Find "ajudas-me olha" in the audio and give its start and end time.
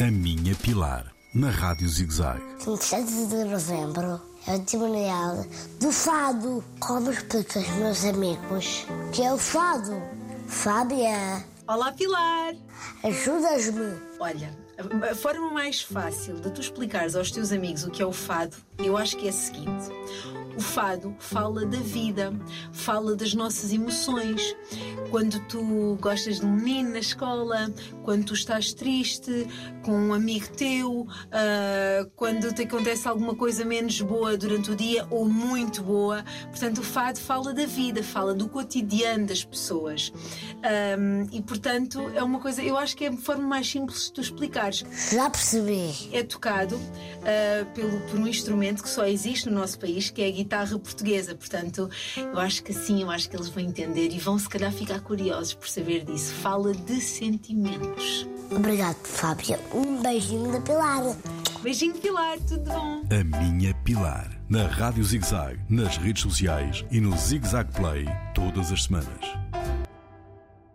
13.04-14.56